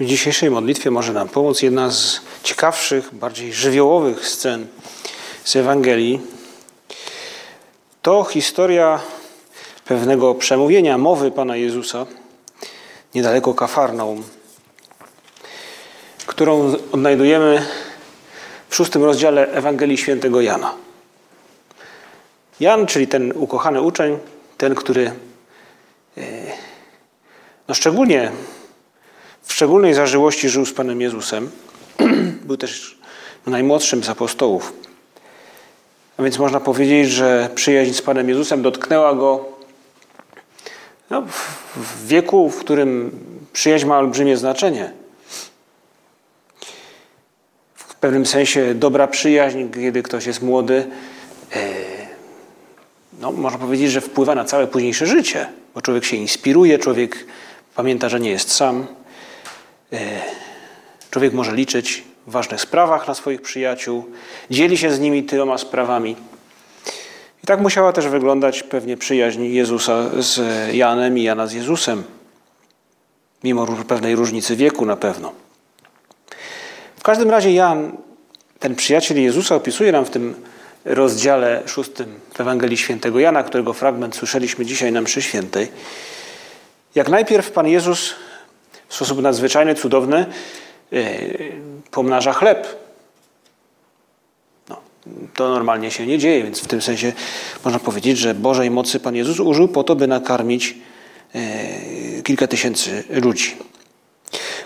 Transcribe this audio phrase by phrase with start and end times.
[0.00, 4.66] W dzisiejszej modlitwie może nam pomóc jedna z ciekawszych, bardziej żywiołowych scen
[5.44, 6.20] z Ewangelii.
[8.02, 9.00] To historia
[9.84, 12.06] pewnego przemówienia, mowy Pana Jezusa
[13.14, 14.22] niedaleko Kafarnaum,
[16.26, 17.66] którą odnajdujemy
[18.68, 20.74] w szóstym rozdziale Ewangelii Świętego Jana.
[22.60, 24.18] Jan, czyli ten ukochany uczeń,
[24.58, 25.12] ten, który
[26.16, 26.22] e,
[27.68, 28.32] no szczególnie
[29.50, 31.50] w szczególnej zażyłości żył z Panem Jezusem.
[32.46, 32.98] Był też
[33.46, 34.72] najmłodszym z apostołów.
[36.16, 39.48] A więc można powiedzieć, że przyjaźń z Panem Jezusem dotknęła go
[41.10, 41.22] no,
[41.76, 43.10] w wieku, w którym
[43.52, 44.92] przyjaźń ma olbrzymie znaczenie.
[47.74, 50.86] W pewnym sensie dobra przyjaźń, kiedy ktoś jest młody,
[51.52, 51.68] e,
[53.20, 57.26] no, można powiedzieć, że wpływa na całe późniejsze życie, bo człowiek się inspiruje, człowiek
[57.74, 58.99] pamięta, że nie jest sam.
[59.92, 60.20] E,
[61.10, 64.04] człowiek może liczyć w ważnych sprawach na swoich przyjaciół,
[64.50, 66.16] dzieli się z nimi tyloma sprawami.
[67.44, 70.40] I tak musiała też wyglądać pewnie przyjaźń Jezusa z
[70.74, 72.04] Janem i Jana z Jezusem,
[73.44, 75.32] mimo pewnej różnicy wieku na pewno.
[76.96, 77.92] W każdym razie Jan,
[78.58, 80.34] ten przyjaciel Jezusa, opisuje nam w tym
[80.84, 85.68] rozdziale szóstym w Ewangelii Świętego Jana, którego fragment słyszeliśmy dzisiaj na mszy świętej,
[86.94, 88.14] jak najpierw Pan Jezus
[88.90, 90.26] w sposób nadzwyczajny, cudowny
[90.92, 91.04] e,
[91.90, 92.66] pomnaża chleb.
[94.68, 94.76] No,
[95.34, 97.12] to normalnie się nie dzieje, więc w tym sensie
[97.64, 100.74] można powiedzieć, że Bożej mocy Pan Jezus użył po to, by nakarmić
[101.34, 103.56] e, kilka tysięcy ludzi.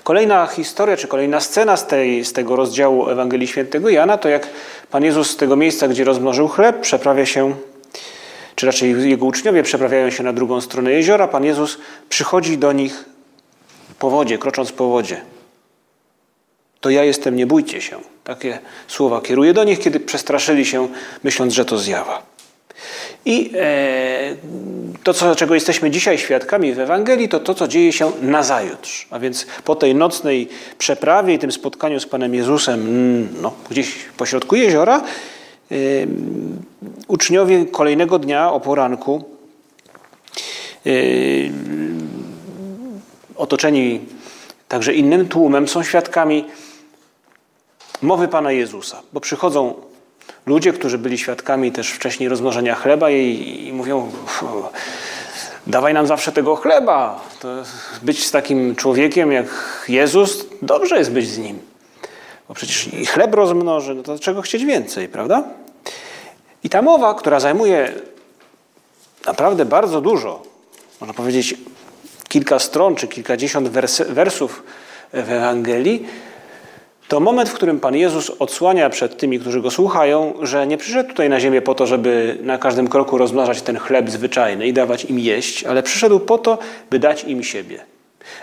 [0.05, 4.49] Kolejna historia, czy kolejna scena z, tej, z tego rozdziału Ewangelii Świętego Jana, to jak
[4.91, 7.55] Pan Jezus z tego miejsca, gdzie rozmnożył chleb, przeprawia się,
[8.55, 11.29] czy raczej jego uczniowie przeprawiają się na drugą stronę jeziora.
[11.29, 13.14] Pan Jezus przychodzi do nich
[14.05, 15.21] po wodzie, krocząc po wodzie.
[16.81, 17.97] To ja jestem, nie bójcie się.
[18.25, 20.89] Takie słowa kieruje do nich, kiedy przestraszyli się,
[21.23, 22.23] myśląc, że to zjawa.
[23.25, 24.37] I e,
[25.05, 29.07] to, co, czego jesteśmy dzisiaj świadkami w Ewangelii, to to, co dzieje się na zajutrz.
[29.11, 30.49] A więc po tej nocnej
[30.79, 35.77] przeprawie i tym spotkaniu z Panem Jezusem mm, no, gdzieś pośrodku jeziora, e,
[37.09, 39.25] uczniowie kolejnego dnia o poranku
[40.87, 40.91] e,
[43.37, 44.01] otoczeni
[44.69, 46.45] także innym tłumem, są świadkami
[48.03, 49.75] mowy Pana Jezusa, bo przychodzą
[50.47, 54.11] ludzie, którzy byli świadkami też wcześniej rozmnożenia chleba i, i mówią:
[55.67, 57.21] Dawaj nam zawsze tego chleba.
[57.41, 57.49] To
[58.03, 59.47] być z takim człowiekiem jak
[59.89, 61.59] Jezus, dobrze jest być z nim.
[62.49, 65.45] Bo przecież i chleb rozmnoży, no to czego chcieć więcej, prawda?
[66.65, 67.93] I ta mowa, która zajmuje
[69.27, 70.43] naprawdę bardzo dużo,
[71.01, 71.55] można powiedzieć
[72.35, 73.69] kilka stron czy kilkadziesiąt
[74.09, 74.63] wersów
[75.13, 76.07] w Ewangelii,
[77.09, 81.09] to moment, w którym Pan Jezus odsłania przed tymi, którzy go słuchają, że nie przyszedł
[81.09, 85.05] tutaj na ziemię po to, żeby na każdym kroku rozmnażać ten chleb zwyczajny i dawać
[85.05, 86.59] im jeść, ale przyszedł po to,
[86.91, 87.85] by dać im siebie.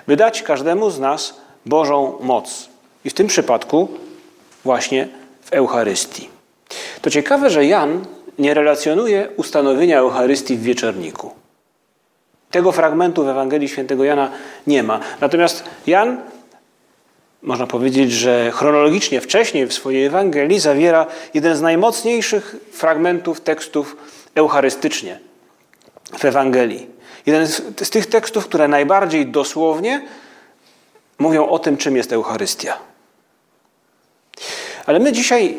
[0.08, 1.34] By dać każdemu z nas
[1.66, 2.70] Bożą moc.
[3.06, 3.88] I w tym przypadku
[4.64, 5.08] właśnie
[5.42, 6.30] w Eucharystii.
[7.02, 8.06] To ciekawe, że Jan
[8.40, 11.41] nie relacjonuje ustanowienia Eucharystii w wieczorniku.
[12.52, 14.32] Tego fragmentu w Ewangelii Świętego Jana
[14.68, 15.00] nie ma.
[15.22, 16.18] Natomiast Jan,
[17.42, 23.98] można powiedzieć, że chronologicznie wcześniej w swojej Ewangelii zawiera jeden z najmocniejszych fragmentów tekstów
[24.36, 25.20] eucharystycznie
[26.18, 26.88] w Ewangelii.
[27.26, 30.02] Jeden z, tych tekstów, które najbardziej dosłownie
[31.20, 32.78] mówią o tym, czym jest Eucharystia.
[34.86, 35.58] Ale my dzisiaj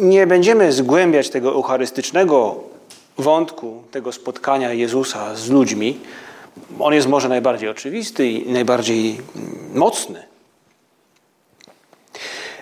[0.00, 2.60] nie będziemy zgłębiać tego eucharystycznego
[3.18, 5.98] wątku, tego spotkania Jezusa z ludźmi,
[6.78, 9.20] on jest może najbardziej oczywisty i najbardziej
[9.74, 10.22] mocny.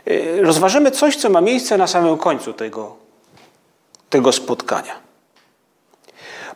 [0.08, 2.96] Y, rozważymy coś, co ma miejsce na samym końcu tego,
[4.10, 5.06] tego spotkania.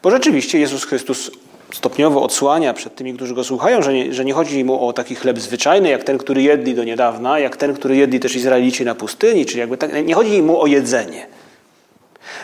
[0.03, 1.31] Bo rzeczywiście Jezus Chrystus
[1.73, 5.15] stopniowo odsłania przed tymi, którzy go słuchają, że nie, że nie chodzi mu o taki
[5.15, 8.95] chleb zwyczajny, jak ten, który jedli do niedawna, jak ten, który jedli też Izraelici na
[8.95, 11.27] pustyni, czyli jakby tak, nie chodzi mu o jedzenie.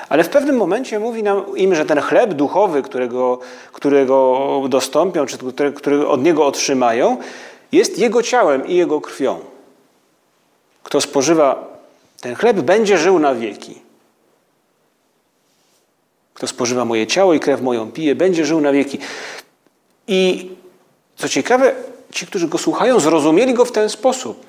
[0.08, 3.38] Ale w pewnym momencie mówi nam im, że ten chleb duchowy, którego,
[3.72, 7.16] którego dostąpią, czy który, który od niego otrzymają,
[7.72, 9.40] jest Jego ciałem i Jego krwią.
[10.82, 11.76] Kto spożywa
[12.20, 13.82] ten chleb, będzie żył na wieki.
[16.34, 18.98] Kto spożywa moje ciało i krew moją pije, będzie żył na wieki.
[20.08, 20.50] I
[21.16, 21.74] co ciekawe,
[22.12, 24.46] ci, którzy go słuchają, zrozumieli go w ten sposób.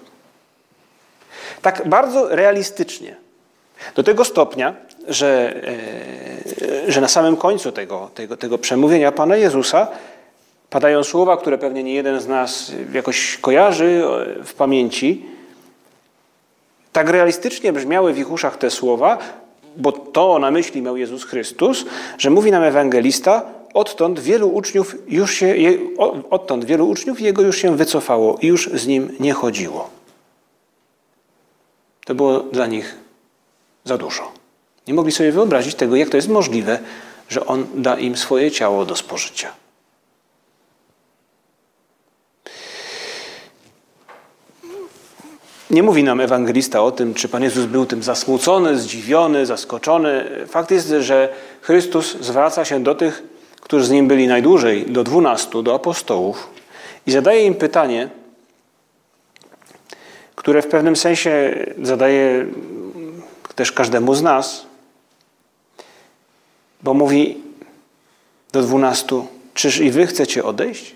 [1.61, 3.15] Tak bardzo realistycznie.
[3.95, 4.75] Do tego stopnia,
[5.07, 5.55] że,
[6.87, 9.87] e, że na samym końcu tego, tego, tego przemówienia Pana Jezusa
[10.69, 14.03] padają słowa, które pewnie nie jeden z nas jakoś kojarzy
[14.43, 15.25] w pamięci.
[16.91, 19.17] Tak realistycznie brzmiały w ich uszach te słowa,
[19.77, 21.85] bo to na myśli miał Jezus Chrystus,
[22.17, 25.55] że mówi nam ewangelista, odtąd wielu uczniów już się,
[26.29, 29.89] odtąd wielu uczniów jego już się wycofało i już z nim nie chodziło.
[32.05, 32.95] To było dla nich
[33.83, 34.31] za dużo.
[34.87, 36.79] Nie mogli sobie wyobrazić tego, jak to jest możliwe,
[37.29, 39.53] że On da im swoje ciało do spożycia.
[45.69, 50.25] Nie mówi nam ewangelista o tym, czy Pan Jezus był tym zasmucony, zdziwiony, zaskoczony.
[50.47, 53.23] Fakt jest, że Chrystus zwraca się do tych,
[53.61, 56.49] którzy z Nim byli najdłużej, do dwunastu, do apostołów
[57.07, 58.09] i zadaje im pytanie,
[60.35, 62.45] które w pewnym sensie zadaje
[63.55, 64.65] też każdemu z nas,
[66.83, 67.37] bo mówi
[68.51, 70.95] do dwunastu, czyż i wy chcecie odejść?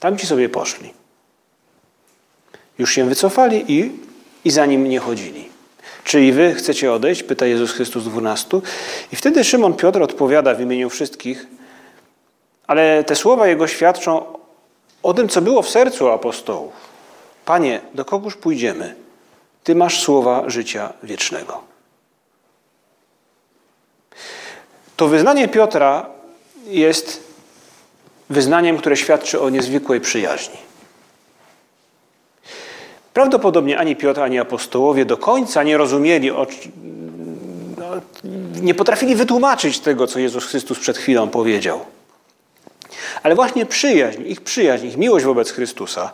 [0.00, 0.92] Tam ci sobie poszli.
[2.78, 3.92] Już się wycofali i,
[4.44, 5.48] i za nim nie chodzili.
[6.04, 7.22] Czy i wy chcecie odejść?
[7.22, 8.62] Pyta Jezus Chrystus dwunastu.
[9.12, 11.46] I wtedy Szymon Piotr odpowiada w imieniu wszystkich,
[12.66, 14.24] ale te słowa jego świadczą
[15.02, 16.72] o tym, co było w sercu apostołów.
[17.44, 18.94] Panie, do kogóż pójdziemy?
[19.64, 21.73] Ty masz słowa życia wiecznego.
[24.96, 26.06] To wyznanie Piotra
[26.66, 27.24] jest
[28.30, 30.56] wyznaniem, które świadczy o niezwykłej przyjaźni.
[33.14, 36.30] Prawdopodobnie ani Piotr, ani apostołowie do końca nie rozumieli,
[37.78, 37.90] no,
[38.62, 41.80] nie potrafili wytłumaczyć tego, co Jezus Chrystus przed chwilą powiedział.
[43.22, 46.12] Ale właśnie przyjaźń, ich przyjaźń, ich miłość wobec Chrystusa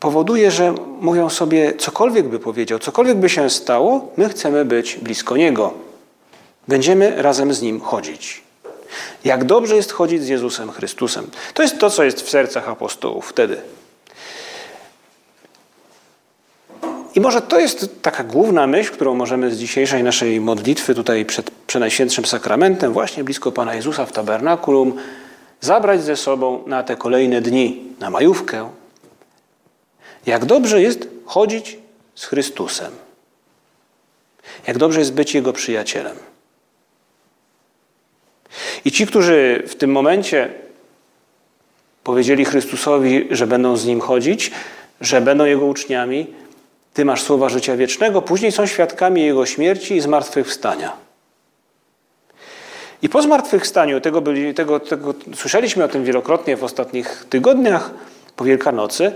[0.00, 5.36] powoduje, że mówią sobie, cokolwiek by powiedział, cokolwiek by się stało, my chcemy być blisko
[5.36, 5.85] Niego.
[6.68, 8.42] Będziemy razem z Nim chodzić.
[9.24, 11.30] Jak dobrze jest chodzić z Jezusem Chrystusem.
[11.54, 13.60] To jest to, co jest w sercach apostołów wtedy.
[17.14, 21.50] I może to jest taka główna myśl, którą możemy z dzisiejszej naszej modlitwy tutaj przed
[21.50, 24.96] Przenajświętszym Sakramentem, właśnie blisko Pana Jezusa w tabernakulum,
[25.60, 28.70] zabrać ze sobą na te kolejne dni, na majówkę,
[30.26, 31.78] jak dobrze jest chodzić
[32.14, 32.92] z Chrystusem.
[34.66, 36.16] Jak dobrze jest być Jego przyjacielem.
[38.86, 40.48] I ci, którzy w tym momencie
[42.04, 44.50] powiedzieli Chrystusowi, że będą z Nim chodzić,
[45.00, 46.26] że będą Jego uczniami,
[46.94, 50.92] Ty masz słowa życia wiecznego, później są świadkami Jego śmierci i zmartwychwstania.
[53.02, 57.90] I po zmartwychwstaniu, tego, byli, tego, tego, słyszeliśmy o tym wielokrotnie w ostatnich tygodniach,
[58.36, 59.12] po Wielkanocy,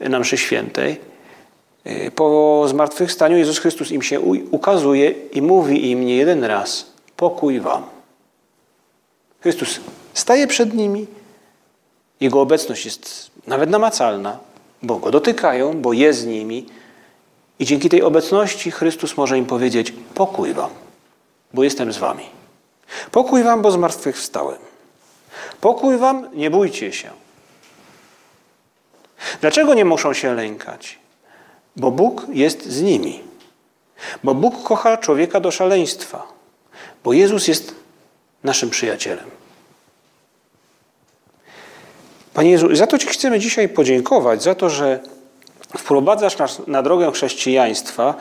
[0.00, 1.00] na mszy świętej.
[1.86, 4.20] Y, po zmartwychwstaniu Jezus Chrystus im się
[4.50, 7.97] ukazuje i mówi im nie jeden raz: Pokój wam.
[9.40, 9.80] Chrystus
[10.14, 11.06] staje przed nimi,
[12.20, 14.38] jego obecność jest nawet namacalna,
[14.82, 16.66] bo go dotykają, bo jest z nimi.
[17.58, 20.70] I dzięki tej obecności Chrystus może im powiedzieć: Pokój wam,
[21.54, 22.24] bo jestem z wami.
[23.10, 24.58] Pokój wam, bo zmartwychwstałem.
[25.60, 27.10] Pokój wam, nie bójcie się.
[29.40, 30.98] Dlaczego nie muszą się lękać?
[31.76, 33.20] Bo Bóg jest z nimi.
[34.24, 36.26] Bo Bóg kocha człowieka do szaleństwa.
[37.04, 37.74] Bo Jezus jest
[38.44, 39.30] naszym przyjacielem.
[42.34, 45.00] Panie Jezu, za to Ci chcemy dzisiaj podziękować, za to, że
[45.78, 48.14] wprowadzasz nas na drogę chrześcijaństwa,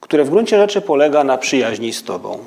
[0.00, 2.44] które w gruncie rzeczy polega na przyjaźni z Tobą.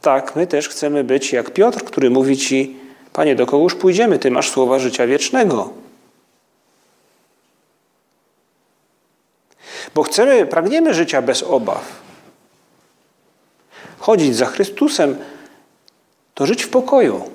[0.00, 2.76] Tak, my też chcemy być jak Piotr, który mówi Ci,
[3.12, 4.18] Panie, do kogoż pójdziemy?
[4.18, 5.70] Ty masz słowa życia wiecznego.
[9.94, 12.01] Bo chcemy, pragniemy życia bez obaw.
[14.02, 15.16] Chodzić za Chrystusem
[16.34, 17.30] to żyć w pokoju,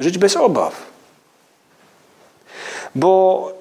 [0.00, 0.86] żyć bez obaw.
[2.94, 3.52] Bo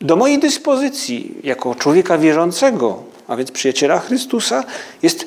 [0.00, 4.64] do mojej dyspozycji, jako człowieka wierzącego, a więc przyjaciela Chrystusa,
[5.02, 5.26] jest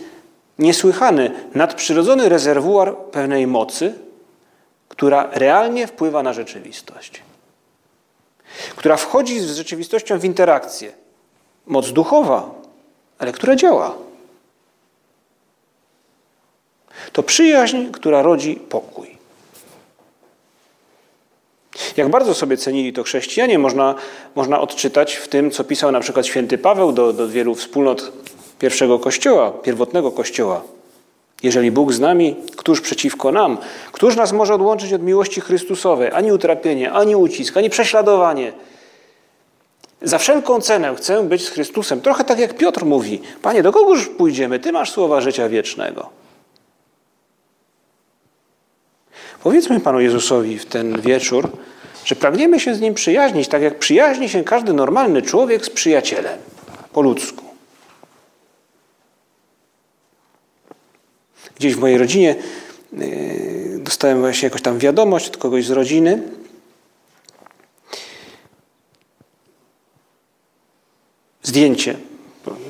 [0.59, 3.93] niesłychany, nadprzyrodzony rezerwuar pewnej mocy,
[4.89, 7.21] która realnie wpływa na rzeczywistość,
[8.75, 10.91] która wchodzi z rzeczywistością w interakcję.
[11.65, 12.51] Moc duchowa,
[13.19, 14.04] ale która działa.
[17.11, 19.15] To przyjaźń, która rodzi pokój.
[21.97, 23.95] Jak bardzo sobie cenili to chrześcijanie, można,
[24.35, 28.11] można odczytać w tym, co pisał na przykład święty Paweł do, do wielu wspólnot
[28.59, 30.61] pierwszego kościoła, pierwotnego kościoła.
[31.43, 33.57] Jeżeli Bóg z nami, któż przeciwko nam?
[33.91, 36.11] Któż nas może odłączyć od miłości Chrystusowej?
[36.11, 38.53] Ani utrapienie, ani ucisk, ani prześladowanie.
[40.01, 42.01] Za wszelką cenę chcę być z Chrystusem.
[42.01, 44.59] Trochę tak jak Piotr mówi: Panie, do kogoż pójdziemy?
[44.59, 46.09] Ty masz słowa życia wiecznego.
[49.45, 51.51] Powiedzmy Panu Jezusowi w ten wieczór,
[52.05, 56.39] że pragniemy się z Nim przyjaźnić, tak jak przyjaźni się każdy normalny człowiek z przyjacielem,
[56.93, 57.45] po ludzku.
[61.55, 62.35] Gdzieś w mojej rodzinie
[62.93, 66.23] yy, dostałem właśnie jakąś tam wiadomość od kogoś z rodziny.
[71.43, 71.97] Zdjęcie,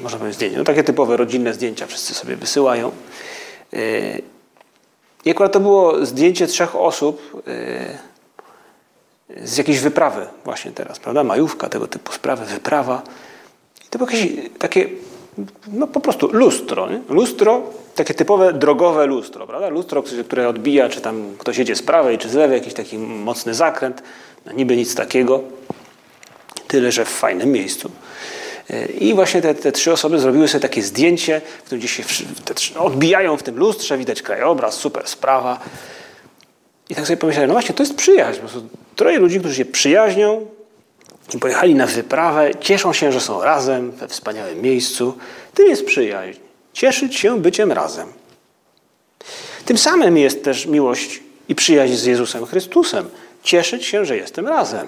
[0.02, 2.92] można powiedzieć zdjęcie, no takie typowe rodzinne zdjęcia wszyscy sobie wysyłają.
[5.26, 7.44] I akurat to było zdjęcie trzech osób
[9.30, 11.24] yy, z jakiejś wyprawy właśnie teraz, prawda?
[11.24, 13.02] Majówka, tego typu sprawy, wyprawa.
[13.86, 14.90] I to było jakieś takie,
[15.68, 16.90] no po prostu lustro.
[16.90, 17.02] Nie?
[17.10, 17.62] Lustro
[17.96, 19.70] takie typowe drogowe lustro, prawda?
[19.70, 23.54] Lustro, które odbija, czy tam ktoś jedzie z prawej, czy z lewej, jakiś taki mocny
[23.54, 24.04] zakręt.
[24.46, 25.44] No, niby nic takiego,
[26.68, 27.92] tyle, że w fajnym miejscu.
[29.00, 32.04] I właśnie te, te trzy osoby zrobiły sobie takie zdjęcie, w którym gdzieś się
[32.46, 35.60] te, odbijają w tym lustrze, widać krajobraz, super sprawa.
[36.90, 38.42] I tak sobie pomyślałem, no właśnie, to jest przyjaźń.
[38.42, 40.46] Po prostu troje ludzi, którzy się przyjaźnią
[41.34, 45.18] i pojechali na wyprawę, cieszą się, że są razem we wspaniałym miejscu.
[45.54, 46.40] Tym jest przyjaźń
[46.76, 48.14] cieszyć się byciem razem.
[49.66, 53.10] Tym samym jest też miłość i przyjaźń z Jezusem Chrystusem.
[53.44, 54.88] Cieszyć się, że jestem razem.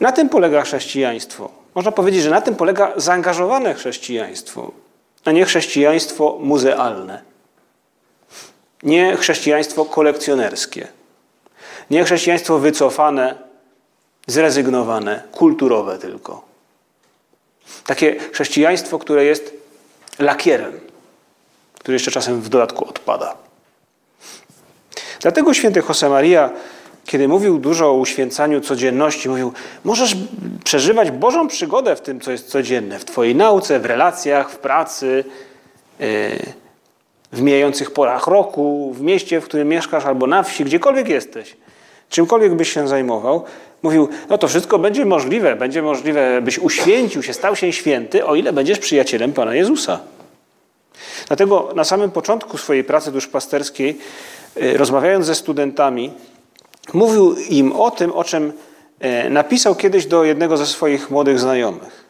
[0.00, 1.50] Na tym polega chrześcijaństwo.
[1.74, 4.72] Można powiedzieć, że na tym polega zaangażowane chrześcijaństwo,
[5.24, 7.22] a nie chrześcijaństwo muzealne.
[8.82, 10.88] Nie chrześcijaństwo kolekcjonerskie.
[11.90, 13.34] Nie chrześcijaństwo wycofane,
[14.26, 16.42] zrezygnowane, kulturowe tylko.
[17.86, 19.54] Takie chrześcijaństwo, które jest
[20.18, 20.80] lakierem,
[21.78, 23.36] który jeszcze czasem w dodatku odpada.
[25.20, 26.50] Dlatego święty Josemaria,
[27.08, 29.52] kiedy mówił dużo o uświęcaniu codzienności, mówił:
[29.84, 30.16] Możesz
[30.64, 35.24] przeżywać Bożą przygodę w tym, co jest codzienne, w Twojej nauce, w relacjach, w pracy,
[36.00, 36.06] yy,
[37.32, 41.56] w mijających porach roku, w mieście, w którym mieszkasz, albo na wsi, gdziekolwiek jesteś.
[42.10, 43.44] Czymkolwiek byś się zajmował,
[43.82, 48.34] Mówił, no to wszystko będzie możliwe, będzie możliwe, byś uświęcił się, stał się święty, o
[48.34, 50.00] ile będziesz przyjacielem Pana Jezusa.
[51.26, 53.98] Dlatego na samym początku swojej pracy duszpasterskiej,
[54.56, 56.10] y, rozmawiając ze studentami,
[56.94, 58.52] mówił im o tym, o czym
[59.26, 62.04] y, napisał kiedyś do jednego ze swoich młodych znajomych.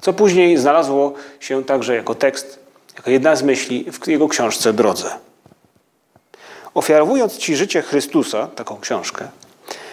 [0.00, 2.58] Co później znalazło się także jako tekst,
[2.96, 5.10] jako jedna z myśli w jego książce Drodze.
[6.74, 9.28] Ofiarowując Ci życie Chrystusa, taką książkę,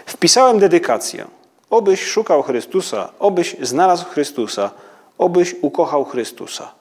[0.05, 1.25] Wpisałem dedykację.
[1.69, 4.71] Obyś szukał Chrystusa, obyś znalazł Chrystusa,
[5.17, 6.71] obyś ukochał Chrystusa.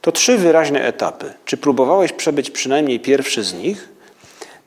[0.00, 1.32] To trzy wyraźne etapy.
[1.44, 3.88] Czy próbowałeś przebyć przynajmniej pierwszy z nich?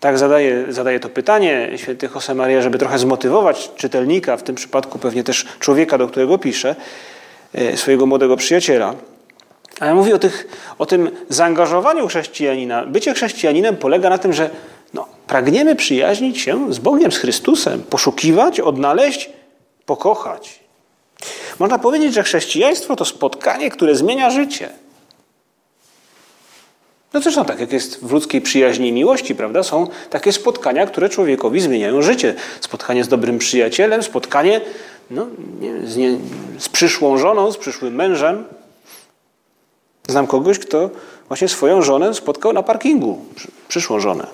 [0.04, 5.24] Tak zadaje, zadaje to pytanie święty Josemaria, żeby trochę zmotywować czytelnika, w tym przypadku pewnie
[5.24, 6.76] też człowieka, do którego pisze,
[7.76, 8.96] swojego młodego przyjaciela.
[9.80, 10.48] Ale mówi o, tych,
[10.80, 12.86] o tym zaangażowaniu chrześcijanina.
[12.86, 14.50] Bycie chrześcijaninem polega na tym, że
[14.94, 19.30] no, pragniemy przyjaźnić się z Bogiem, z Chrystusem, poszukiwać, odnaleźć,
[19.86, 20.60] pokochać.
[21.60, 24.70] Można powiedzieć, że chrześcijaństwo to spotkanie, które zmienia życie.
[27.14, 29.64] No zresztą tak jak jest w ludzkiej przyjaźni i miłości, prawda?
[29.64, 32.36] Są takie spotkania, które człowiekowi zmieniają życie.
[32.62, 34.62] Spotkanie z dobrym przyjacielem, spotkanie
[35.10, 35.28] no,
[35.60, 36.18] nie, z, nie,
[36.60, 38.46] z przyszłą żoną, z przyszłym mężem.
[40.08, 40.90] Znam kogoś, kto
[41.28, 43.26] właśnie swoją żonę spotkał na parkingu,
[43.68, 44.28] przyszłą żonę.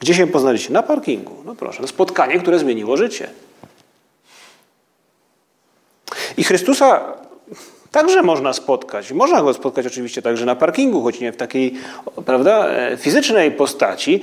[0.00, 0.72] Gdzie się poznaliście?
[0.72, 1.36] Na parkingu.
[1.44, 3.30] No proszę, spotkanie, które zmieniło życie.
[6.36, 7.14] I Chrystusa
[7.94, 9.12] także można spotkać.
[9.12, 11.74] Można go spotkać oczywiście także na parkingu, choć nie w takiej
[12.26, 14.22] prawda, e, fizycznej postaci,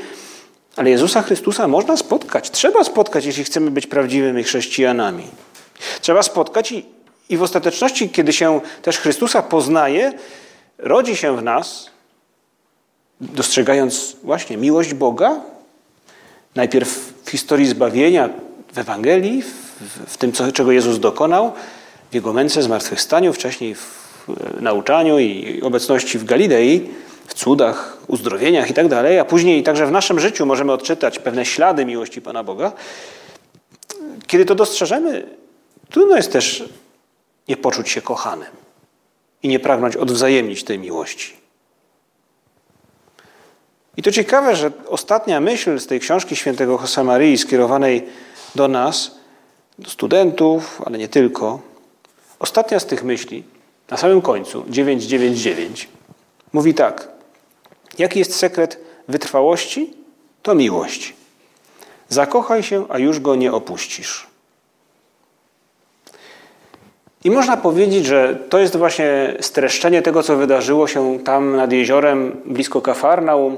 [0.76, 2.52] ale Jezusa Chrystusa można spotkać.
[2.52, 5.24] Trzeba spotkać, jeśli chcemy być prawdziwymi chrześcijanami.
[6.02, 6.86] Trzeba spotkać i,
[7.30, 10.14] i w ostateczności, kiedy się też Chrystusa poznaje,
[10.78, 11.90] rodzi się w nas,
[13.22, 15.40] dostrzegając właśnie miłość Boga,
[16.56, 18.30] Najpierw w historii zbawienia,
[18.74, 21.52] w Ewangelii, w, w tym, co, czego Jezus dokonał,
[22.12, 24.12] w Jego męce, zmartwychwstaniu, wcześniej w
[24.62, 26.90] nauczaniu i obecności w Galilei,
[27.28, 31.46] w cudach, uzdrowieniach i tak dalej, a później także w naszym życiu możemy odczytać pewne
[31.46, 32.72] ślady miłości Pana Boga.
[34.28, 35.28] Kiedy to dostrzeżemy,
[35.90, 36.64] trudno jest też
[37.48, 38.50] nie poczuć się kochanym
[39.44, 41.34] i nie pragnąć odwzajemnić tej miłości.
[43.98, 48.08] I to ciekawe, że ostatnia myśl z tej książki świętego Josemarii skierowanej
[48.56, 49.16] do nas,
[49.80, 51.71] do studentów, ale nie tylko,
[52.42, 53.44] ostatnia z tych myśli,
[53.90, 55.90] na samym końcu, 999,
[56.54, 57.08] mówi tak.
[57.98, 59.94] Jaki jest sekret wytrwałości?
[60.42, 61.14] To miłość.
[62.10, 64.28] Zakochaj się, a już go nie opuścisz.
[67.24, 72.42] I można powiedzieć, że to jest właśnie streszczenie tego, co wydarzyło się tam nad jeziorem
[72.46, 73.58] blisko Kafarnaum,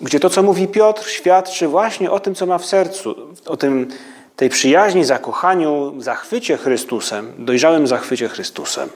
[0.00, 3.14] gdzie to, co mówi Piotr, świadczy właśnie o tym, co ma w sercu,
[3.46, 3.88] o tym,
[4.38, 8.88] tej przyjaźni, zakochaniu, zachwycie Chrystusem, dojrzałym zachwycie Chrystusem.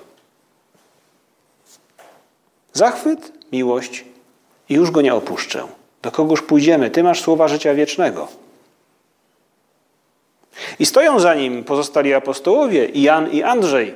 [2.73, 4.05] Zachwyt, miłość
[4.69, 5.67] i już go nie opuszczę.
[6.03, 6.91] Do kogoż pójdziemy?
[6.91, 8.29] Ty masz słowa życia wiecznego.
[10.79, 13.95] I stoją za nim pozostali apostołowie, Jan i Andrzej.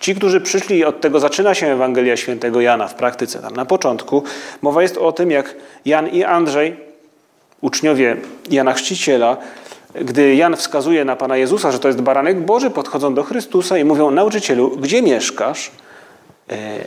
[0.00, 3.38] Ci, którzy przyszli, od tego zaczyna się Ewangelia Świętego Jana w praktyce.
[3.38, 4.22] Tam na początku
[4.62, 6.76] mowa jest o tym, jak Jan i Andrzej,
[7.60, 8.16] uczniowie
[8.50, 9.36] Jana Chrzciciela,
[10.04, 13.84] gdy Jan wskazuje na Pana Jezusa, że to jest baranek Boży, podchodzą do Chrystusa i
[13.84, 15.70] mówią: Nauczycielu, gdzie mieszkasz?
[16.50, 16.78] E,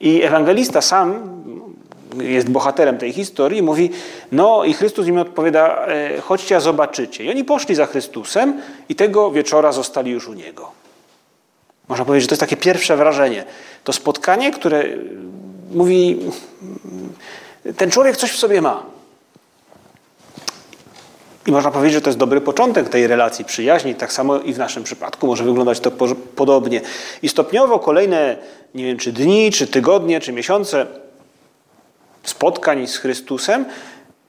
[0.00, 1.40] I ewangelista sam
[2.18, 3.90] jest bohaterem tej historii, mówi,
[4.32, 7.24] no i Chrystus im odpowiada, e, chodźcie, a zobaczycie.
[7.24, 10.70] I oni poszli za Chrystusem i tego wieczora zostali już u Niego.
[11.88, 13.44] Można powiedzieć, że to jest takie pierwsze wrażenie.
[13.84, 14.84] To spotkanie, które
[15.70, 16.18] mówi,
[17.76, 18.82] ten człowiek coś w sobie ma.
[21.46, 23.94] I można powiedzieć, że to jest dobry początek tej relacji przyjaźni.
[23.94, 25.90] Tak samo i w naszym przypadku może wyglądać to
[26.36, 26.80] podobnie.
[27.22, 28.36] I stopniowo kolejne,
[28.74, 30.86] nie wiem, czy dni, czy tygodnie, czy miesiące
[32.22, 33.64] spotkań z Chrystusem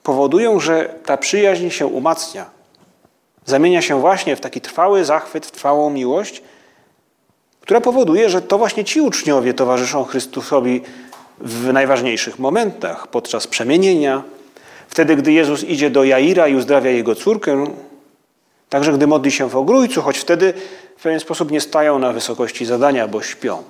[0.04, 2.46] powodują, że ta przyjaźń się umacnia.
[3.46, 6.42] Zamienia się właśnie w taki trwały zachwyt, w trwałą miłość,
[7.62, 10.82] która powoduje, że to właśnie ci uczniowie towarzyszą Chrystusowi
[11.40, 14.24] w najważniejszych momentach, podczas przemienienia,
[14.92, 17.66] wtedy, gdy Jezus idzie do Jaira i uzdrawia jego córkę,
[18.70, 20.54] także gdy modli się w ogrójcu, choć wtedy
[20.98, 23.64] w pewien sposób nie stają na wysokości zadania, bo śpią.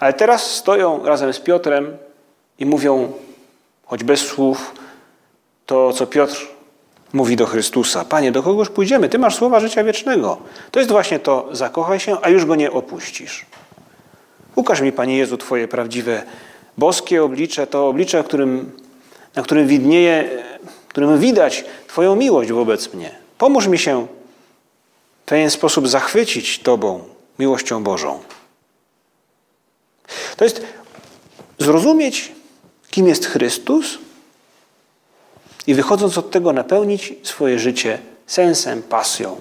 [0.00, 1.96] Ale teraz stoją razem z Piotrem
[2.58, 3.12] i mówią,
[3.86, 4.74] choć bez słów,
[5.66, 6.48] to, co Piotr
[7.12, 9.08] mówi do Chrystusa: Panie, do kogoż pójdziemy?
[9.08, 10.38] Ty masz słowa życia wiecznego.
[10.70, 13.46] To jest właśnie to: zakochaj się, a już go nie opuścisz.
[14.54, 16.22] Ukaż mi, Panie Jezu, Twoje prawdziwe
[16.78, 18.70] boskie oblicze, to oblicze, którym,
[19.36, 20.30] na którym widnieje,
[20.88, 23.18] którym widać Twoją miłość wobec mnie.
[23.38, 24.06] Pomóż mi się
[25.22, 27.04] w pewien sposób zachwycić Tobą,
[27.38, 28.20] miłością Bożą.
[30.36, 30.62] To jest
[31.58, 32.32] zrozumieć
[32.90, 33.98] kim jest Chrystus
[35.66, 39.40] i wychodząc od tego napełnić swoje życie sensem, pasją.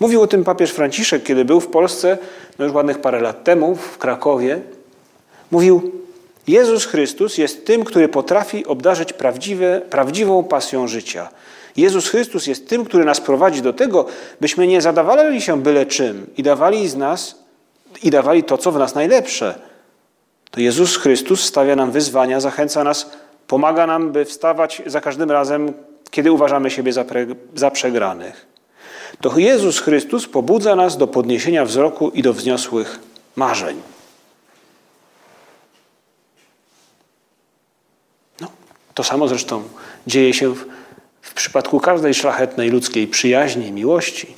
[0.00, 2.18] Mówił o tym papież Franciszek, kiedy był w Polsce,
[2.58, 4.60] no już ładnych parę lat temu, w Krakowie.
[5.50, 6.03] Mówił,
[6.46, 11.28] Jezus Chrystus jest tym, który potrafi obdarzyć prawdziwe, prawdziwą pasją życia.
[11.76, 14.06] Jezus Chrystus jest tym, który nas prowadzi do tego,
[14.40, 17.38] byśmy nie zadawali się byle czym i dawali z nas
[18.02, 19.54] i dawali to, co w nas najlepsze–
[20.54, 23.10] to Jezus Chrystus stawia nam wyzwania, zachęca nas,
[23.46, 25.72] pomaga nam, by wstawać za każdym razem,
[26.10, 28.46] kiedy uważamy siebie za, pre, za przegranych.
[29.20, 32.98] To Jezus Chrystus pobudza nas do podniesienia wzroku i do wzniosłych
[33.36, 33.93] marzeń.
[38.94, 39.62] To samo zresztą
[40.06, 40.64] dzieje się w,
[41.22, 44.34] w przypadku każdej szlachetnej ludzkiej przyjaźni, miłości.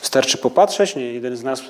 [0.00, 1.62] Wystarczy popatrzeć, nie jeden z nas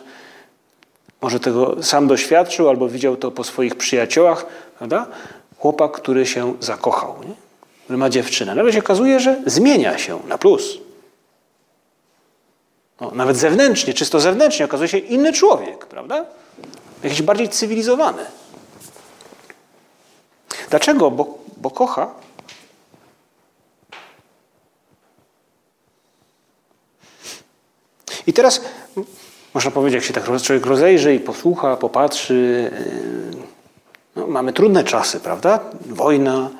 [1.25, 4.47] może tego sam doświadczył albo widział to po swoich przyjaciołach,
[4.79, 5.07] prawda?
[5.59, 7.35] Chłopak, który się zakochał, nie?
[7.85, 8.55] który ma dziewczynę.
[8.55, 10.79] Nagle się okazuje, że zmienia się na plus.
[13.01, 16.25] No, nawet zewnętrznie, czysto zewnętrznie okazuje się inny człowiek, prawda?
[17.03, 18.23] Jakiś bardziej cywilizowany.
[20.71, 21.11] Dlaczego?
[21.11, 22.11] Bo, bo kocha.
[28.27, 28.61] I teraz
[29.55, 32.71] można powiedzieć, jak się tak człowiek rozejrzy i posłucha, popatrzy,
[33.33, 33.43] yy,
[34.17, 35.61] no, mamy trudne czasy, prawda?
[35.87, 36.51] Wojna,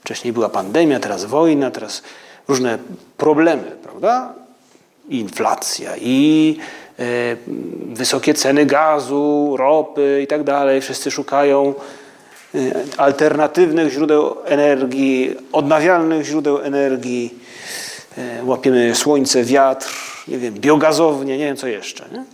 [0.00, 2.02] wcześniej była pandemia, teraz wojna, teraz
[2.48, 2.78] różne
[3.16, 4.34] problemy, prawda?
[5.08, 6.56] I inflacja, i
[6.98, 7.06] yy,
[7.94, 10.80] wysokie ceny gazu, ropy i tak dalej.
[10.80, 11.74] Wszyscy szukają
[12.96, 17.34] alternatywnych źródeł energii, odnawialnych źródeł energii.
[18.44, 19.94] Łapiemy słońce, wiatr,
[20.28, 22.04] nie wiem, biogazownie, nie wiem co jeszcze.
[22.12, 22.24] Nie?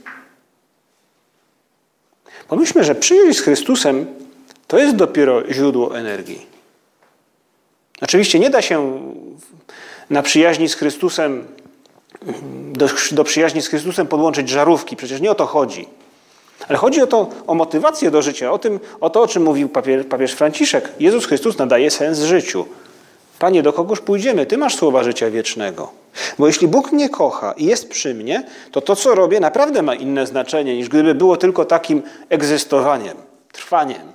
[2.49, 4.07] Pomyślmy, że przyjaźń z Chrystusem
[4.67, 6.47] to jest dopiero źródło energii.
[8.01, 9.01] Oczywiście nie da się
[10.11, 11.47] na przyjaźni z Chrystusem,
[12.73, 15.89] do, do przyjaźni z Chrystusem podłączyć żarówki, przecież nie o to chodzi.
[16.69, 19.69] Ale chodzi o to, o motywację do życia, o, tym, o to, o czym mówił
[19.69, 20.93] papież, papież Franciszek.
[21.01, 22.67] Jezus Chrystus nadaje sens życiu.
[23.39, 24.47] Panie, do kogoż pójdziemy?
[24.47, 25.93] Ty masz słowa życia wiecznego.
[26.39, 29.95] Bo jeśli Bóg mnie kocha i jest przy mnie, to to, co robię, naprawdę ma
[29.95, 33.17] inne znaczenie, niż gdyby było tylko takim egzystowaniem,
[33.53, 34.13] trwaniem.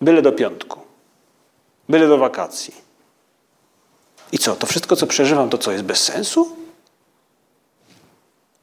[0.00, 0.80] Byle do piątku,
[1.88, 2.74] byle do wakacji.
[4.32, 6.65] I co, to wszystko, co przeżywam, to co jest bez sensu?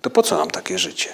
[0.04, 1.10] To po co nam takie życie?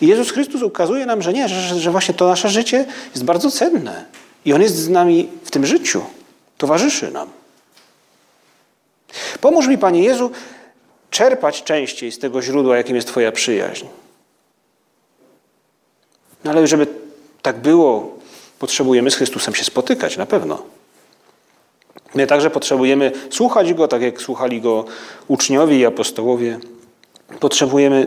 [0.00, 3.50] I Jezus Chrystus ukazuje nam, że nie, że, że właśnie to nasze życie jest bardzo
[3.50, 4.04] cenne.
[4.44, 6.02] I On jest z nami w tym życiu,
[6.58, 7.28] towarzyszy nam.
[9.40, 10.30] Pomóż mi, Panie Jezu,
[11.10, 13.86] czerpać częściej z tego źródła, jakim jest Twoja przyjaźń.
[16.44, 16.86] No ale żeby
[17.42, 18.18] tak było,
[18.58, 20.62] potrzebujemy z Chrystusem się spotykać, na pewno.
[22.14, 24.84] My także potrzebujemy słuchać Go, tak jak słuchali Go
[25.28, 26.58] uczniowie i apostołowie.
[27.40, 28.06] Potrzebujemy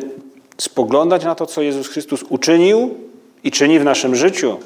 [0.58, 2.98] spoglądać na to, co Jezus Chrystus uczynił
[3.44, 4.60] i czyni w naszym życiu.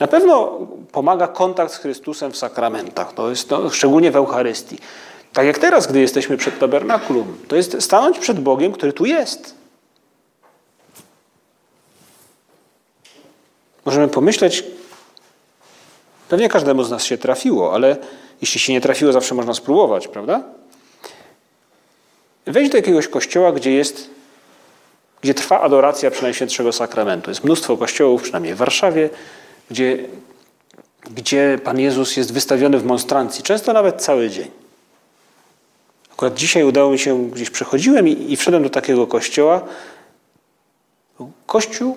[0.00, 0.58] Na pewno
[0.92, 4.78] pomaga kontakt z Chrystusem w sakramentach, to jest to, szczególnie w Eucharystii.
[5.32, 9.54] Tak jak teraz, gdy jesteśmy przed tabernakulum, to jest stanąć przed Bogiem, który tu jest.
[13.84, 14.64] Możemy pomyśleć,
[16.28, 17.96] pewnie każdemu z nas się trafiło, ale
[18.40, 20.42] jeśli się nie trafiło, zawsze można spróbować, prawda?
[22.46, 24.10] Wejdź do jakiegoś kościoła, gdzie jest,
[25.22, 27.30] gdzie trwa adoracja Przenajświętszego Sakramentu.
[27.30, 29.10] Jest mnóstwo kościołów, przynajmniej w Warszawie,
[29.70, 29.98] gdzie,
[31.10, 34.50] gdzie Pan Jezus jest wystawiony w monstrancji, często nawet cały dzień.
[36.12, 39.62] Akurat dzisiaj udało mi się, gdzieś przechodziłem i, i wszedłem do takiego kościoła.
[41.46, 41.96] Kościół,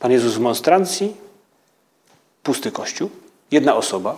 [0.00, 1.16] Pan Jezus w monstrancji,
[2.42, 3.10] pusty kościół,
[3.50, 4.16] jedna osoba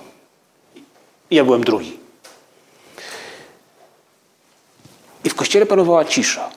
[1.31, 2.08] ja byłem drugi.
[5.25, 6.51] I w kościele panowała cisza.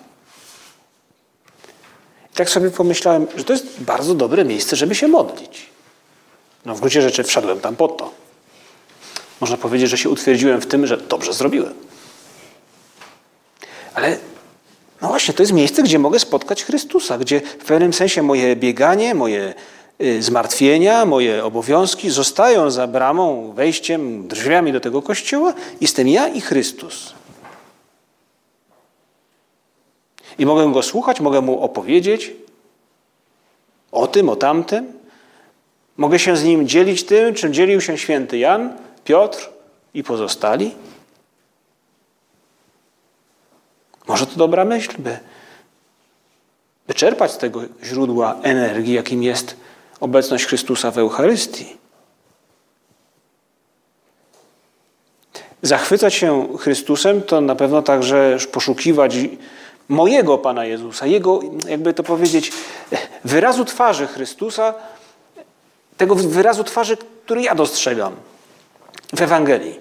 [2.32, 5.66] I tak sobie pomyślałem, że to jest bardzo dobre miejsce, żeby się modlić.
[6.66, 8.12] No w gruncie rzeczy wszedłem tam po to.
[9.42, 11.74] Można powiedzieć, że się utwierdziłem w tym, że dobrze zrobiłem.
[13.94, 14.18] Ale
[15.02, 19.16] no właśnie, to jest miejsce, gdzie mogę spotkać Chrystusa, gdzie w pewnym sensie moje bieganie,
[19.16, 19.54] moje
[20.02, 25.54] y, zmartwienia, moje obowiązki zostają za bramą, wejściem, drzwiami do tego kościoła.
[25.82, 27.14] Jestem ja i Chrystus.
[30.40, 32.32] I mogę go słuchać, mogę mu opowiedzieć
[33.92, 34.94] o tym, o tamtym.
[35.98, 39.50] Mogę się z nim dzielić tym, czym dzielił się święty Jan, Piotr
[39.94, 40.72] i pozostali.
[44.08, 45.20] Może to dobra myśl, by,
[46.88, 49.56] by czerpać z tego źródła energii, jakim jest
[50.00, 51.78] obecność Chrystusa w Eucharystii.
[55.62, 59.16] Zachwycać się Chrystusem to na pewno także poszukiwać
[59.92, 62.52] mojego Pana Jezusa, Jego, jakby to powiedzieć,
[63.24, 64.74] wyrazu twarzy Chrystusa,
[65.98, 68.16] tego wyrazu twarzy, który ja dostrzegam
[69.16, 69.80] w Ewangelii.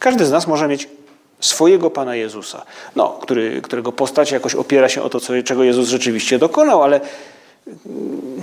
[0.00, 0.88] Każdy z nas może mieć
[1.40, 2.64] swojego Pana Jezusa,
[2.96, 7.00] no, który, którego postać jakoś opiera się o to, co, czego Jezus rzeczywiście dokonał, ale
[7.66, 8.42] mm,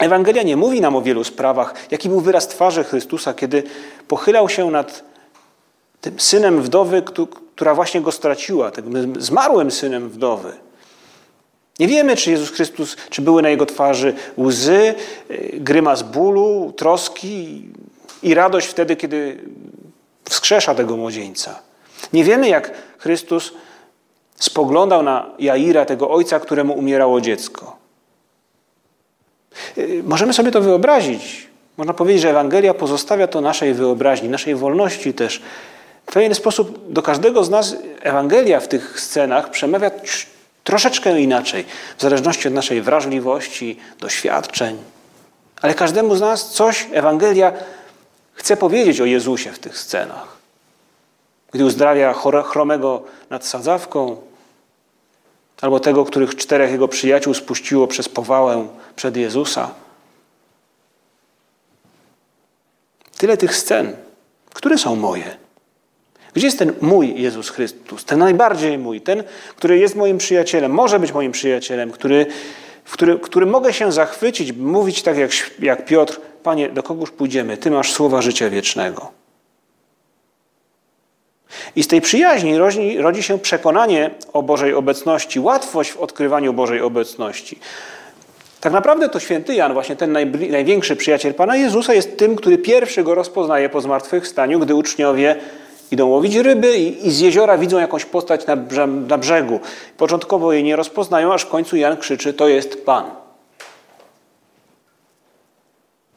[0.00, 3.62] Ewangelia nie mówi nam o wielu sprawach, jaki był wyraz twarzy Chrystusa, kiedy
[4.08, 5.04] pochylał się nad
[6.00, 7.02] tym synem wdowy,
[7.58, 10.52] która właśnie go straciła, tym zmarłym synem wdowy.
[11.78, 14.94] Nie wiemy, czy Jezus Chrystus, czy były na jego twarzy łzy,
[15.30, 17.64] y, grymas bólu, troski
[18.22, 19.40] i radość wtedy, kiedy
[20.28, 21.58] wskrzesza tego młodzieńca.
[22.12, 23.52] Nie wiemy, jak Chrystus
[24.36, 27.76] spoglądał na Jaira, tego ojca, któremu umierało dziecko.
[29.78, 31.48] Y, możemy sobie to wyobrazić.
[31.76, 35.42] Można powiedzieć, że Ewangelia pozostawia to naszej wyobraźni, naszej wolności też
[36.08, 39.90] w pewien sposób do każdego z nas Ewangelia w tych scenach przemawia
[40.64, 41.64] troszeczkę inaczej,
[41.98, 44.78] w zależności od naszej wrażliwości, doświadczeń.
[45.62, 47.52] Ale każdemu z nas coś Ewangelia
[48.34, 50.36] chce powiedzieć o Jezusie w tych scenach.
[51.52, 54.16] Gdy uzdrawia chromego nad sadzawką,
[55.60, 59.70] albo tego, których czterech jego przyjaciół spuściło przez powałę przed Jezusa.
[63.18, 63.96] Tyle tych scen,
[64.54, 65.47] które są moje.
[66.34, 68.04] Gdzie jest ten mój Jezus Chrystus?
[68.04, 69.24] Ten najbardziej mój, ten,
[69.56, 72.26] który jest moim przyjacielem, może być moim przyjacielem, który,
[72.84, 77.56] w który, który mogę się zachwycić, mówić tak jak, jak Piotr, Panie, do kogoż pójdziemy?
[77.56, 79.10] Ty masz słowa życia wiecznego.
[81.76, 86.80] I z tej przyjaźni rodzi, rodzi się przekonanie o Bożej obecności, łatwość w odkrywaniu Bożej
[86.80, 87.58] obecności.
[88.60, 90.12] Tak naprawdę to święty Jan, właśnie ten
[90.50, 95.36] największy przyjaciel Pana Jezusa, jest tym, który pierwszy go rozpoznaje po zmartwychwstaniu, gdy uczniowie
[95.90, 99.60] idą łowić ryby i, i z jeziora widzą jakąś postać na, na brzegu.
[99.96, 103.10] Początkowo jej nie rozpoznają, aż w końcu Jan krzyczy, to jest Pan.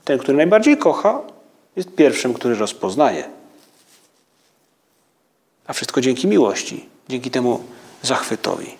[0.06, 1.22] Ten, który najbardziej kocha,
[1.76, 3.30] jest pierwszym, który rozpoznaje.
[5.68, 7.64] A wszystko dzięki miłości, dzięki temu
[8.02, 8.78] zachwytowi.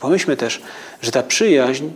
[0.00, 0.62] Pomyślmy też,
[1.02, 1.88] że ta przyjaźń,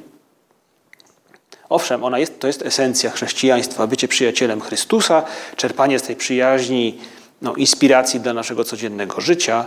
[1.73, 5.23] owszem, ona jest, to jest esencja chrześcijaństwa, bycie przyjacielem Chrystusa,
[5.57, 6.99] czerpanie z tej przyjaźni,
[7.43, 9.65] no, inspiracji dla naszego codziennego życia,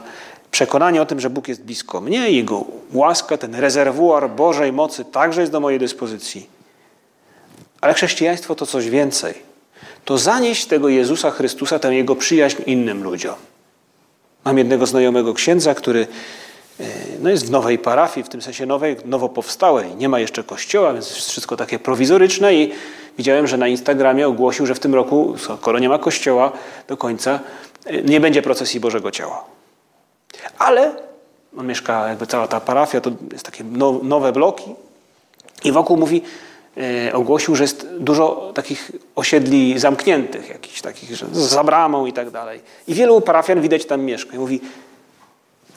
[0.51, 5.41] przekonanie o tym, że Bóg jest blisko mnie, Jego łaska, ten rezerwuar Bożej mocy także
[5.41, 6.49] jest do mojej dyspozycji.
[7.81, 9.33] Ale chrześcijaństwo to coś więcej.
[10.05, 13.35] To zanieść tego Jezusa Chrystusa, tę Jego przyjaźń innym ludziom.
[14.45, 16.07] Mam jednego znajomego księdza, który
[17.19, 19.95] no jest w nowej parafii, w tym sensie nowej, nowo powstałej.
[19.95, 22.71] Nie ma jeszcze kościoła, więc jest wszystko takie prowizoryczne i
[23.17, 26.51] widziałem, że na Instagramie ogłosił, że w tym roku, skoro nie ma kościoła
[26.87, 27.39] do końca,
[28.05, 29.43] nie będzie procesji Bożego Ciała.
[30.57, 30.91] Ale
[31.57, 33.63] on mieszka, jakby cała ta parafia, to jest takie
[34.03, 34.75] nowe bloki
[35.63, 36.21] i wokół mówi,
[36.77, 42.29] e, ogłosił, że jest dużo takich osiedli zamkniętych, jakichś takich, że za bramą i tak
[42.29, 42.61] dalej.
[42.87, 44.35] I wielu parafian widać tam mieszka.
[44.35, 44.61] I mówi,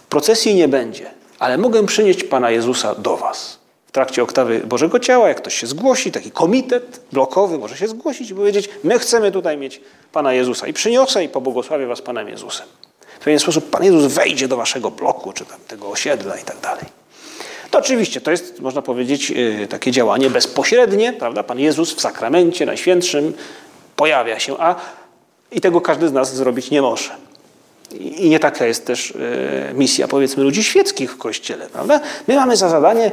[0.08, 3.58] procesji nie będzie, ale mogę przynieść Pana Jezusa do Was.
[3.86, 8.30] W trakcie oktawy Bożego Ciała, jak ktoś się zgłosi, taki komitet blokowy może się zgłosić
[8.30, 9.80] i powiedzieć, my chcemy tutaj mieć
[10.12, 10.66] Pana Jezusa.
[10.66, 12.66] I przyniosę i pobłogosławię Was Panem Jezusem.
[13.20, 16.60] W pewien sposób Pan Jezus wejdzie do Waszego bloku, czy tam tego osiedla i tak
[16.60, 16.84] dalej.
[17.70, 21.42] To oczywiście to jest, można powiedzieć, y, takie działanie bezpośrednie, prawda?
[21.42, 23.34] Pan Jezus w sakramencie najświętszym
[23.96, 24.74] pojawia się, a
[25.52, 27.10] i tego każdy z nas zrobić nie może.
[27.92, 29.10] I nie taka jest też
[29.70, 32.00] e, misja, powiedzmy, ludzi świeckich w Kościele, prawda?
[32.28, 33.10] My mamy za zadanie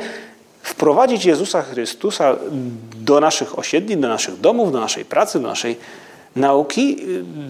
[0.63, 2.35] wprowadzić Jezusa Chrystusa
[2.95, 5.77] do naszych osiedli, do naszych domów, do naszej pracy, do naszej
[6.35, 6.97] nauki,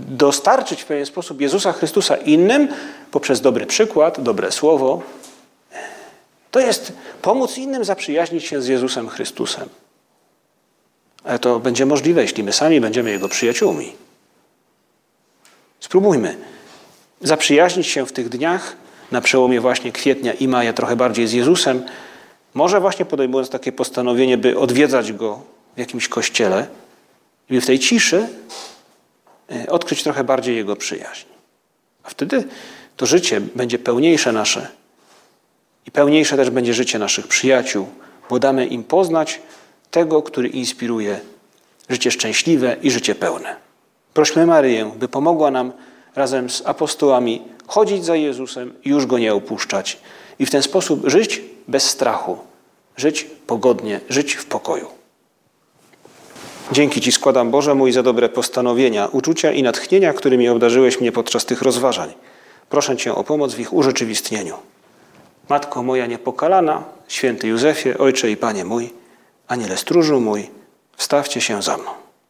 [0.08, 2.68] dostarczyć w pewien sposób Jezusa Chrystusa innym
[3.12, 5.02] poprzez dobry przykład, dobre słowo.
[6.52, 9.70] To jest pomóc innym zaprzyjaźnić się z Jezusem Chrystusem.
[11.24, 13.94] Ale to będzie możliwe, jeśli my sami będziemy Jego przyjaciółmi.
[15.80, 16.38] Spróbujmy
[17.28, 18.76] zaprzyjaźnić się w tych dniach,
[19.12, 21.84] na przełomie właśnie kwietnia i maja, trochę bardziej z Jezusem,
[22.54, 25.42] może właśnie podejmując takie postanowienie, by odwiedzać Go
[25.76, 26.68] w jakimś kościele
[27.50, 28.28] by w tej ciszy
[29.52, 31.26] e, odkryć trochę bardziej Jego przyjaźń.
[32.04, 32.44] A wtedy
[32.98, 34.68] to życie będzie pełniejsze nasze
[35.86, 37.88] i pełniejsze też będzie życie naszych przyjaciół,
[38.30, 39.42] bo damy im poznać
[39.92, 41.20] tego, który inspiruje
[41.90, 43.56] życie szczęśliwe i życie pełne.
[44.14, 45.72] Prośmy Maryję, by pomogła nam
[46.16, 50.00] razem z apostołami chodzić za Jezusem i już Go nie opuszczać.
[50.40, 52.38] I w ten sposób żyć bez strachu,
[52.98, 54.88] żyć pogodnie, żyć w pokoju.
[56.72, 61.46] Dzięki Ci składam, Boże mój, za dobre postanowienia, uczucia i natchnienia, którymi obdarzyłeś mnie podczas
[61.46, 62.14] tych rozważań.
[62.70, 64.56] Proszę Cię o pomoc w ich urzeczywistnieniu.
[65.50, 68.94] Matko moja niepokalana, święty Józefie, Ojcze i Panie mój,
[69.48, 70.50] Aniele stróżu mój,
[70.98, 72.05] wstawcie się za mną.